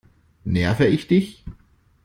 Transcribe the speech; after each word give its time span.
Nerve 0.45 0.87
ich 0.87 1.07
dich? 1.07 1.45